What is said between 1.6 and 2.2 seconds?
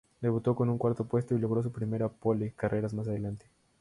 su primera